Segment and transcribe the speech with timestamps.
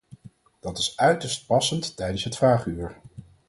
[0.59, 2.97] Dat is uiterst passend tijdens het vragenuur.